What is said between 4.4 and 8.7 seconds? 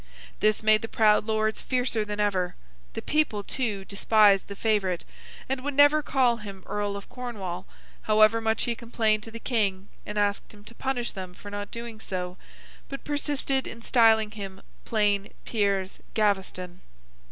the favourite, and would never call him Earl of Cornwall, however much